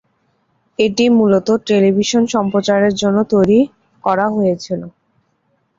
[0.79, 3.59] এটি মূলত টেলিভিশন সম্প্রচারের জন্য তৈরি
[4.03, 4.81] করা হয়েছিল।